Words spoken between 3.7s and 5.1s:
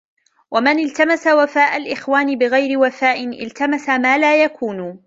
مَا لَا يَكُونُ